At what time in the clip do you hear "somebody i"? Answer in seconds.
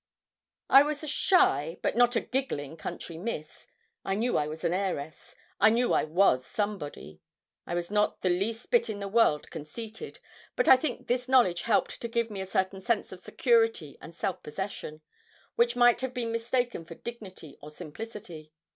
6.43-7.75